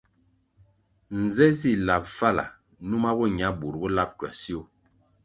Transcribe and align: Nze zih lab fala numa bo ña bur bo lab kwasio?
Nze 1.19 1.45
zih 1.59 1.79
lab 1.87 2.03
fala 2.17 2.45
numa 2.87 3.09
bo 3.17 3.25
ña 3.37 3.49
bur 3.59 3.75
bo 3.81 3.87
lab 3.97 4.09
kwasio? 4.17 4.61